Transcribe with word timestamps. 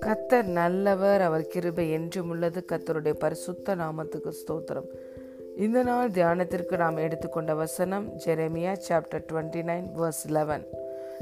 கத்தர் 0.00 0.44
நல்லவர் 0.44 1.20
அவர் 1.20 1.46
கிருபை 1.46 1.90
என்றும் 1.90 2.28
உள்ளது. 2.28 2.64
கத்தருடைய 2.72 3.10
பரிசுத்த 3.10 3.74
நாமத்துக்கு 3.74 4.32
ஸ்தோத்திரம். 4.32 4.88
இந்த 5.56 5.82
நாள் 5.82 6.10
தியானத்திற்கு 6.10 6.76
நாம் 6.76 6.96
எடுத்துக்கொண்ட 6.96 7.54
வசனம் 7.54 8.12
Jeremiah 8.24 8.76
chapter 8.88 9.24
twenty 9.32 9.62
nine 9.62 9.86
verse 9.96 10.28
eleven 10.28 10.66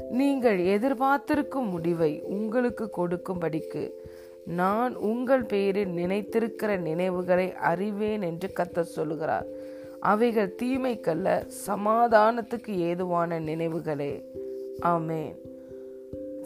நீங்கள் 0.09 0.59
எதிர்பார்த்திருக்கும் 0.59 1.69
முடிவை 1.69 2.21
உங்களுக்கு 2.21 2.89
கொடுக்கும்படிக்கு 2.97 3.91
நான் 4.45 4.95
உங்கள் 4.95 5.43
பெயரில் 5.43 5.95
நினைத்திருக்கிற 5.95 6.77
நினைவுகளை 6.77 7.53
அறிவேன் 7.53 8.21
என்று 8.21 8.49
கத்தர் 8.55 8.93
சொல்லுகிறார். 8.97 9.58
அவைகள் 9.99 10.55
தீமைக்கல்ல 10.61 11.29
சமாதானத்துக்கு 11.67 12.73
ஏதுவான 12.89 13.39
நினைவுகளே 13.39 14.13
ஆமேன் 14.93 15.35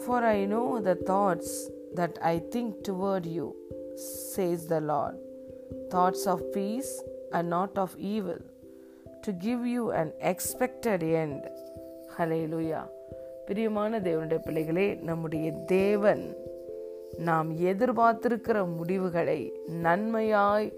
For 0.06 0.18
I 0.24 0.44
know 0.44 0.80
the 0.80 0.94
thoughts 0.94 1.50
that 1.94 2.14
I 2.22 2.38
think 2.52 2.82
toward 2.82 3.24
you, 3.26 3.46
says 4.32 4.66
the 4.66 4.80
Lord, 4.80 5.14
thoughts 5.90 6.26
of 6.26 6.52
peace 6.52 6.90
and 7.32 7.48
not 7.48 7.78
of 7.78 7.96
evil, 7.98 8.40
to 9.22 9.32
give 9.32 9.64
you 9.64 9.92
an 9.92 10.12
expected 10.20 11.02
end. 11.02 11.40
Hallelujah. 12.16 12.84
பிரியமான 13.46 14.00
தேவனுடைய 14.00 14.38
பிள்ளைகளே 14.38 14.94
நம்முடைய 14.94 15.52
தேவன் 15.52 16.24
நாம் 17.18 17.50
எதிர்பார்த்திருக்கிற 17.52 18.76
முடிவுகளை 18.76 19.40
நன்மையாய் 19.82 20.72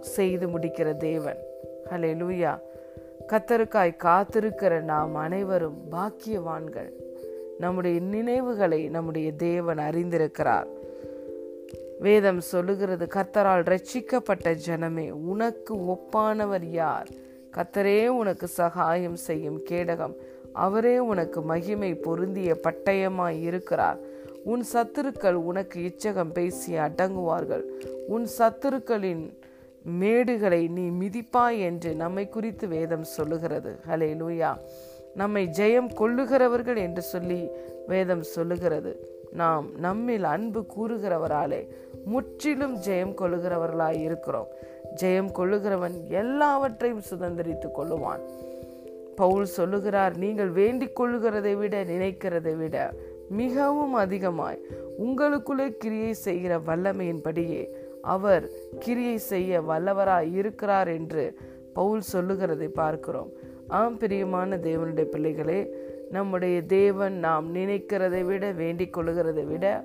செய்து 0.00 0.48
முடிக்கிற 0.48 0.96
தேவன் 0.96 1.40
ஹலே 1.90 2.14
லூயா 2.16 2.58
கத்தருக்காய் 3.28 3.96
காத்திருக்கிற 4.04 4.80
நாம் 4.80 5.14
அனைவரும் 5.14 5.78
பாக்கியவான்கள். 5.92 6.90
நம்முடைய 7.58 8.00
நினைவுகளை 8.00 8.88
நம்முடைய 8.88 9.32
தேவன் 9.32 9.78
அறிந்திருக்கிறார். 9.78 10.66
வேதம் 12.00 12.40
சொல்லுகிறது 12.40 13.06
கத்தரால் 13.06 13.62
ரட்சிக்கப்பட்ட 13.62 14.58
ஜனமே 14.66 15.10
உனக்கு 15.10 15.74
ஒப்பானவர் 15.74 16.64
யார்? 16.64 17.08
கத்தரே 17.56 18.06
உனக்கு 18.06 18.46
சகாயம் 18.46 19.16
செய்யும் 19.16 19.60
கேடகம். 19.70 20.14
அவரே 20.52 20.98
உனக்கு 20.98 21.42
மகிமை 21.42 21.94
பொருந்திய 21.94 22.56
பட்டயமாய் 22.62 23.40
இருக்கிறார். 23.40 23.98
உன் 24.44 24.64
சத்துருக்கள் 24.72 25.32
உனக்கு 25.32 25.80
இச்சகம் 25.80 26.32
பேசி 26.32 26.74
அடங்குவார்கள். 26.74 27.62
உன் 28.06 28.26
சத்துருக்களின் 28.38 29.38
மேடுகளை 29.88 30.70
நீ 30.70 30.88
மிதிப்பாய் 30.90 31.58
என்று 31.58 31.94
நம்மை 31.94 32.28
குறித்து 32.28 32.68
வேதம் 32.68 33.02
சொல்லுகிறது. 33.02 33.78
ஹலே 33.88 34.10
லூயா 34.22 34.56
நம்மை 35.14 35.48
ஜெயம் 35.58 35.90
கொள்ளுகிறவர்கள் 35.94 36.76
என்று 36.76 37.02
சொல்லி 37.02 37.48
வேதம் 37.86 38.22
சொல்லுகிறது. 38.22 39.18
நாம் 39.32 39.66
நம்மில் 39.76 40.24
அன்பு 40.24 40.66
கூறுகிறவராலே 40.76 41.68
முற்றிலும் 42.04 42.76
ஜெயம் 42.76 43.14
கொள்ளுகிறவர்களாய் 43.20 44.00
இருக்கிறோம். 44.00 44.46
ஜெயம் 45.02 45.30
கொள்ளுகிறவன் 45.38 46.08
எல்லாவற்றையும் 46.08 47.02
சுதந்திரித்துக் 47.10 47.78
கொள்ளுவான். 47.78 48.20
பவுல் 49.16 49.44
சொல்லுகிறார் 49.44 50.16
நீங்கள் 50.16 50.48
வேண்டிக் 50.48 51.00
கொள்ளுகிறதை 51.00 51.54
விட 51.54 51.84
நினைக்கிறதை 51.84 52.56
விட 52.56 52.92
மிகவும் 53.28 53.92
அதிகமாய் 53.92 54.60
உங்களுக்குள்ளே 54.98 55.68
கிரியை 55.68 56.12
செய்கிற 56.12 56.58
வல்லமையின்படியே 56.58 57.68
அவர் 58.02 58.50
கிரியை 58.78 59.18
செய்ய 59.18 59.60
வல்லவராய் 59.60 60.34
இருக்கிறார் 60.34 60.88
என்று 60.88 61.38
பவுல் 61.72 62.00
சொல்லுகிறதை 62.00 62.68
பார்க்கிறோம். 62.68 63.28
ஆம் 63.68 63.96
பிரியமான 63.96 64.56
தேவனுடைய 64.56 65.02
பிள்ளைகளே 65.02 65.74
நம்முடைய 66.10 66.62
தேவன் 66.62 67.12
நாம் 67.12 67.54
நினைக்கிறதை 67.54 68.24
விட 68.24 68.50
வேண்டிக் 68.50 68.98
கொள்ளுகிறதை 68.98 69.44
விட 69.44 69.84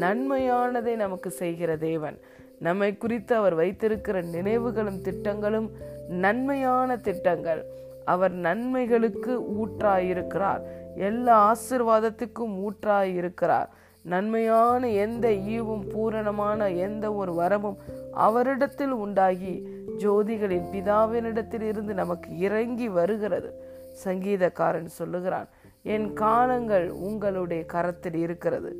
நன்மையானதை 0.00 0.94
நமக்கு 0.96 1.30
செய்கிற 1.30 1.76
தேவன். 1.76 2.18
நம்மை 2.58 2.96
குறித்து 2.96 3.36
அவர் 3.36 3.54
வைத்திருக்கிற 3.54 4.22
நினைவுகளும் 4.22 5.00
திட்டங்களும் 5.00 5.70
நன்மையான 6.08 6.96
திட்டங்கள். 6.96 7.64
அவர் 8.04 8.32
நன்மைகளுக்கு 8.32 9.40
ஊற்றாயிருக்கிறார். 9.40 10.60
எல்லா 10.96 11.54
ஆசிர்வாதத்துக்கும் 11.54 12.64
ஊற்றாயிருக்கிறார். 12.66 13.66
நன்மையான 14.12 14.88
எந்த 15.04 15.26
ஈவும் 15.56 15.84
பூரணமான 15.92 16.68
எந்த 16.86 17.06
ஒரு 17.20 17.32
வரமும் 17.40 17.78
அவரிடத்தில் 18.26 18.94
உண்டாகி 19.04 19.54
ஜோதிகளின் 20.02 20.68
பிதாவினிடத்தில் 20.74 21.66
இருந்து 21.70 21.94
நமக்கு 22.02 22.28
இறங்கி 22.46 22.88
வருகிறது. 22.98 23.50
சங்கீதக்காரன் 24.04 24.90
சொல்லுகிறான் 25.00 25.48
என் 25.94 26.08
காலங்கள் 26.12 26.86
உங்களுடைய 27.08 27.62
கரத்தில் 27.74 28.18
இருக்கிறது. 28.24 28.70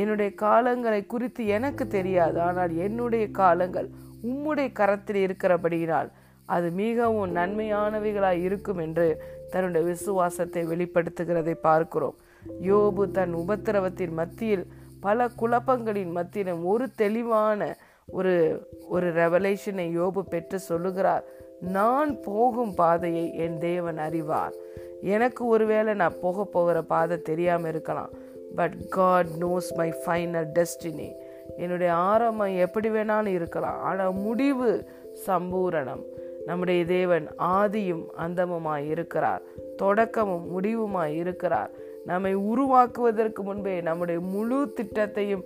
என்னுடைய 0.00 0.30
காலங்களை 0.44 1.00
குறித்து 1.06 1.42
எனக்கு 1.56 1.84
தெரியாது. 1.96 2.38
ஆனால் 2.40 2.72
என்னுடைய 2.86 3.24
காலங்கள் 3.42 3.88
உம்முடைய 4.30 4.68
கரத்தில் 4.80 5.20
இருக்கிறபடியினால் 5.26 6.10
அது 6.54 6.68
மிகவும் 6.82 7.32
நன்மையானவைகளாய் 7.36 8.42
இருக்கும் 8.48 8.80
என்று 8.86 9.06
தன்னுடைய 9.52 9.82
விசுவாசத்தை 9.86 10.62
வெளிப்படுத்துகிறதை 10.72 11.54
பார்க்கிறோம். 11.68 12.16
யோபு 12.62 13.10
தன் 13.10 13.34
உபத்திரவத்தின் 13.34 14.12
மத்தியில் 14.12 14.66
பல 15.00 15.28
குழப்பங்களின் 15.40 16.10
மத்தியிலும் 16.10 16.64
ஒரு 16.64 16.88
தெளிவான 16.96 17.76
ஒரு 18.06 18.66
ஒரு 18.88 19.12
ரெவலேஷனை 19.12 19.98
யோபு 19.98 20.20
பெற்று 20.20 20.58
சொல்லுகிறார். 20.58 21.24
நான் 21.60 22.20
போகும் 22.20 22.74
பாதையை 22.74 23.34
என் 23.34 23.58
தேவன் 23.58 23.98
அறிவார். 23.98 24.52
எனக்கு 25.00 25.46
ஒருவேளை 25.46 25.94
நான் 25.94 26.20
போக 26.20 26.44
போகிற 26.44 26.82
பாதை 26.82 27.22
தெரியாமல் 27.22 27.70
இருக்கலாம். 27.70 28.08
But 28.54 28.88
God 28.88 29.26
knows 29.40 29.74
my 29.74 29.94
final 30.06 30.46
destiny 30.54 31.12
என்னுடைய 31.56 31.92
ஆரம்பம் 31.92 32.56
எப்படி 32.56 32.88
வேணாலும் 32.90 33.26
இருக்கலாம். 33.26 33.80
ஆனால் 33.80 34.12
முடிவு 34.12 34.88
சம்பூரணம். 35.26 36.02
நம்முடைய 36.46 36.84
தேவன் 36.84 37.28
ஆதியும் 37.38 38.04
அந்தமுமாய் 38.18 38.88
இருக்கிறார். 38.88 39.42
தொடக்கமும் 39.76 40.60
முடிவுமாய் 40.60 41.14
இருக்கிறார். 41.16 41.70
நம்மை 42.06 42.34
உருவாக்குவதற்கு 42.34 43.42
முன்பே 43.42 43.80
நம்முடைய 43.80 44.20
முழு 44.20 44.74
திட்டத்தையும் 44.76 45.44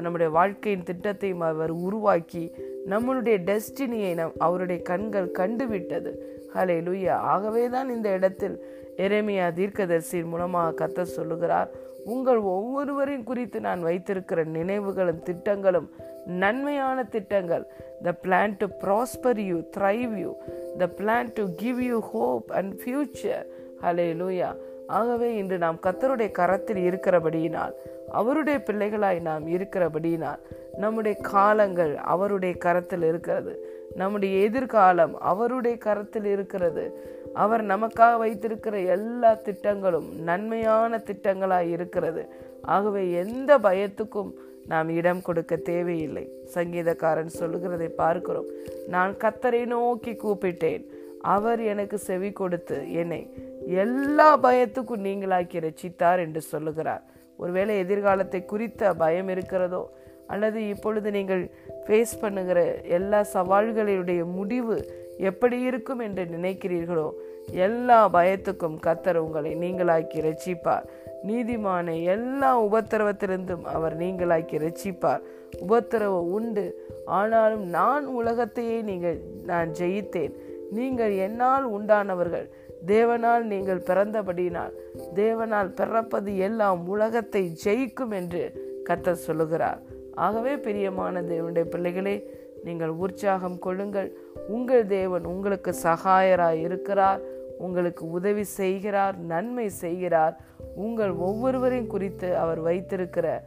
நம்முடைய 0.00 0.30
வாழ்க்கையின் 0.32 0.86
திட்டத்தையும் 0.90 1.44
அவர் 1.50 1.70
உருவாக்கி 1.70 2.44
நம்மளுடைய 2.86 3.36
டெஸ்டினியை 3.44 4.14
நம் 4.14 4.32
அவருடைய 4.38 4.82
கண்கள் 4.82 5.30
கண்டுவிட்டது. 5.38 6.10
ஹலே 6.54 6.76
லுய்யா 6.86 7.16
ஆகவே 7.32 7.68
தான் 7.68 7.88
இந்த 7.88 8.08
இடத்தில் 8.10 8.56
எரேமியா 8.96 9.46
தீர்க்கதர்சியின் 9.52 10.28
மூலமாக 10.28 10.76
கத்த 10.78 11.02
சொல்லுகிறார் 11.02 11.70
உங்கள் 12.04 12.38
ஒவ்வொருவரையும் 12.38 13.24
குறித்து 13.24 13.60
நான் 13.60 13.82
வைத்திருக்கிற 13.82 14.44
நினைவுகளும் 14.44 15.22
திட்டங்களும் 15.22 15.88
நன்மையான 16.26 17.04
திட்டங்கள் 17.04 17.64
the 18.02 18.14
plan 18.22 18.56
to 18.58 18.66
prosper 18.82 19.40
you 19.44 19.58
thrive 19.76 20.14
you 20.18 20.32
the 20.78 20.88
plan 20.96 21.30
to 21.34 21.44
give 21.56 21.80
you 21.82 21.98
hope 22.12 22.50
and 22.52 22.74
future 22.80 23.44
hallelujah 24.12 24.50
ஆகவே 24.88 25.36
இன்று 25.36 25.58
நாம் 25.58 25.78
கத்தருடைய 25.82 26.30
கரத்தில் 26.30 26.90
இருக்கிறபடியினால் 26.90 27.72
அவருடைய 28.10 28.62
பிள்ளைகளாய் 28.66 29.20
நாம் 29.20 29.46
இருக்கிறபடியினால் 29.46 30.38
நம்முடைய 30.76 31.16
காலங்கள் 31.22 31.96
அவருடைய 31.96 32.54
கரத்தில் 32.54 33.02
இருக்கிறது. 33.02 33.52
நம்முடைய 33.94 34.40
எதிர்காலம் 34.40 35.20
அவருடைய 35.20 35.76
கரத்தில் 35.76 36.24
இருக்கிறது. 36.24 36.84
அவர் 37.34 37.66
நமக்காக 37.66 38.18
வைத்திருக்கிற 38.18 38.80
எல்லா 38.80 39.34
திட்டங்களும் 39.34 40.20
நன்மையான 40.22 41.02
திட்டங்களாய் 41.06 41.70
இருக்கிறது. 41.70 42.28
ஆகவே 42.62 43.10
எந்த 43.10 43.58
பயத்துக்கும் 43.58 44.32
நாம் 44.66 44.88
இடம் 44.88 45.22
கொடுக்க 45.22 45.56
தேவையில்லை. 45.56 46.24
சங்கீதக்காரன் 46.54 47.36
சொல்லுகிறதை 47.40 47.88
பார்க்கிறோம். 47.88 48.44
நான் 48.88 49.14
கத்தரை 49.14 49.66
நோக்கி 49.66 50.10
கூப்பிட்டேன். 50.10 50.84
அவர் 51.20 51.60
எனக்கு 51.60 51.98
செவி 51.98 52.32
கொடுத்து 52.32 52.92
என்னை 52.92 53.20
எல்லா 53.82 54.28
பயத்துக்கும் 54.46 55.06
நீங்களாக்கி 55.08 55.58
ரச்சித்தார் 55.66 56.20
என்று 56.24 56.40
சொல்லுகிறார். 56.40 57.02
ஒருவேளை 57.36 57.78
எதிர்காலத்தை 57.78 58.44
குறித்த 58.44 58.92
பயம் 58.94 59.28
இருக்கிறதோ 59.28 59.82
அல்லது 60.26 60.68
இப்பொழுது 60.68 61.10
நீங்கள் 61.10 61.42
ஃபேஸ் 61.84 62.14
பண்ணுகிற 62.20 62.60
எல்லா 62.98 63.20
சவால்களுடைய 63.34 64.22
முடிவு 64.38 64.76
எப்படி 65.30 65.56
இருக்கும் 65.68 66.00
என்று 66.06 66.24
நினைக்கிறீர்களோ 66.24 67.08
எல்லா 67.66 67.98
பயத்துக்கும் 68.16 68.76
கத்தர் 68.86 69.16
உங்களை 69.16 69.50
நீங்களாக்கி 69.64 70.18
ரட்சிப்பார். 70.26 70.84
நீதிமானை 71.28 71.94
எல்லா 72.14 72.50
உபத்திரவத்திலிருந்தும் 72.66 73.64
அவர் 73.76 73.94
நீங்களாக்கி 73.98 74.58
ரட்சிப்பார். 74.64 75.22
உபத்திரவம் 75.60 76.30
உண்டு. 76.38 76.66
ஆனாலும் 77.04 77.64
நான் 77.78 78.06
உலகத்தையே 78.06 78.82
நீங்கள் 78.82 79.18
நான் 79.44 79.70
ஜெயித்தேன். 79.80 80.34
நீங்கள் 80.70 81.12
என்னால் 81.26 81.66
உண்டானவர்கள் 81.78 82.46
தேவனால் 82.86 83.42
நீங்கள் 83.42 83.86
பிறந்தபடினால் 83.86 84.74
தேவனால் 85.14 85.70
பிறப்பது 85.70 86.36
எல்லாம் 86.36 86.88
உலகத்தை 86.88 87.56
ஜெயிக்கும் 87.64 88.10
என்று 88.10 88.42
கத்தர் 88.84 89.24
சொல்லுகிறார். 89.26 89.80
ஆகவே 90.14 90.56
பிரியமான 90.56 91.22
தேவனுடைய 91.22 91.64
பிள்ளைகளே 91.64 92.16
நீங்கள் 92.64 92.88
உற்சாகம் 92.88 93.58
கொள்ளுங்கள். 93.58 94.12
உங்கள் 94.48 94.86
தேவன் 94.86 95.24
உங்களுக்கு 95.24 95.74
சகாயராய் 95.82 96.60
இருக்கிறார் 96.60 97.20
உங்களுக்கு 97.58 98.10
உதவி 98.10 98.44
செய்கிறார் 98.44 99.16
நன்மை 99.16 99.68
செய்கிறார். 99.68 100.34
உங்கள் 100.74 101.10
ஒவ்வொருவரையும் 101.10 101.86
குறித்து 101.86 102.36
அவர் 102.36 102.60
வைத்திருக்கிற 102.60 103.42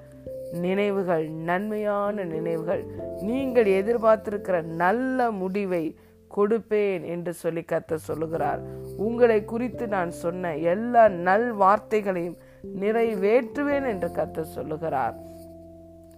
நினைவுகள் 0.51 1.30
நன்மையான 1.30 2.24
நினைவுகள் 2.24 2.83
நீங்கள் 3.22 3.66
எதிர்பார்த்திருக்கிற 3.66 4.62
நல்ல 4.62 5.31
முடிவை 5.31 5.95
கொடுப்பேன் 6.38 7.04
என்று 7.04 7.33
சொல்லி 7.33 7.63
கத்த 7.72 7.95
சொல்லுகிறார். 7.95 8.62
உங்களை 9.01 9.39
குறித்து 9.45 9.86
நான் 9.88 10.12
சொன்ன 10.24 10.53
எல்லா 10.74 11.03
நல் 11.27 11.50
வார்த்தைகளையும் 11.59 12.38
நிறைவேற்றுவேன் 12.80 13.88
என்று 13.88 14.09
கர்த்தர் 14.12 14.53
சொல்லுகிறார். 14.57 15.15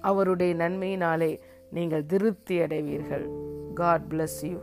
அவருடைய 0.01 0.51
நன்மையினாலே 0.55 1.31
நீங்கள் 1.69 2.05
திருப்தி 2.05 2.55
அடைவீர்கள் 2.61 3.25
காட் 3.73 4.07
பிளஸ் 4.09 4.41
யூ 4.41 4.57